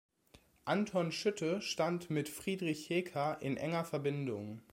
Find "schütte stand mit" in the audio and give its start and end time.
1.11-2.27